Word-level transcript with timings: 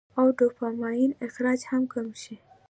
او 0.19 0.27
ډوپامين 0.37 1.11
اخراج 1.27 1.59
هم 1.71 1.83
کم 1.93 2.07
شي- 2.21 2.35